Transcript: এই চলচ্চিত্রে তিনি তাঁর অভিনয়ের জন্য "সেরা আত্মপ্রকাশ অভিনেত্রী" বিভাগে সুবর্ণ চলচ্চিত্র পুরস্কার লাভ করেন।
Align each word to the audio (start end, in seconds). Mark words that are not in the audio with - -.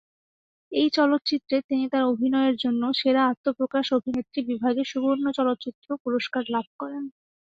এই 0.71 0.87
চলচ্চিত্রে 0.93 1.57
তিনি 1.69 1.85
তাঁর 1.91 2.09
অভিনয়ের 2.13 2.55
জন্য 2.63 2.81
"সেরা 2.93 3.21
আত্মপ্রকাশ 3.31 3.85
অভিনেত্রী" 3.97 4.39
বিভাগে 4.49 4.83
সুবর্ণ 4.91 5.25
চলচ্চিত্র 5.37 5.87
পুরস্কার 6.03 6.43
লাভ 6.53 6.65
করেন। 6.79 7.03